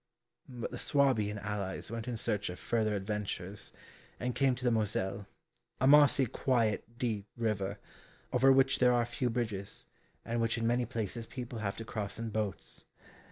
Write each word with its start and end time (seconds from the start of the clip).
But 0.49 0.71
the 0.71 0.79
Swabian 0.79 1.37
allies 1.37 1.91
went 1.91 2.07
in 2.07 2.17
search 2.17 2.49
of 2.49 2.57
further 2.57 2.95
adventures, 2.95 3.71
and 4.19 4.33
came 4.33 4.55
to 4.55 4.63
the 4.63 4.71
Moselle, 4.71 5.27
a 5.79 5.85
mossy, 5.85 6.25
quiet, 6.25 6.97
deep 6.97 7.27
river, 7.37 7.77
over 8.33 8.51
which 8.51 8.79
there 8.79 8.93
are 8.93 9.05
few 9.05 9.29
bridges, 9.29 9.85
and 10.25 10.41
which 10.41 10.57
in 10.57 10.65
many 10.65 10.87
places 10.87 11.27
people 11.27 11.59
have 11.59 11.77
to 11.77 11.85
cross 11.85 12.17
in 12.17 12.31
boats. 12.31 12.85